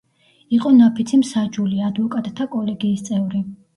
იყო 0.55 0.69
ნაფიცი 0.77 1.19
მსაჯული, 1.23 1.77
ადვოკატთა 1.91 2.49
კოლეგიის 2.57 3.05
წევრი. 3.11 3.45